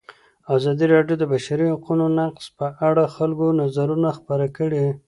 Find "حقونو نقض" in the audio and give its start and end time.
1.73-2.45